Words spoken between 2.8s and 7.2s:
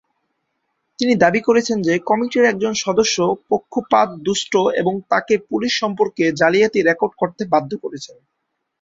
সদস্য পক্ষপাতদুষ্ট এবং তাকে পুলিশ সম্পর্কে জালিয়াতি রেকর্ড